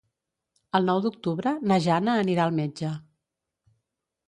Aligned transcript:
El 0.79 0.87
nou 0.91 1.01
d'octubre 1.03 1.53
na 1.73 1.77
Jana 1.89 2.17
anirà 2.23 2.49
al 2.49 2.59
metge. 2.63 2.95